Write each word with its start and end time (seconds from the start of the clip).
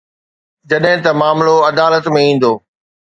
جڏهن 0.69 0.97
ته 1.05 1.11
معاملو 1.19 1.55
عدالت 1.71 2.05
۾ 2.15 2.21
ايندو. 2.25 2.53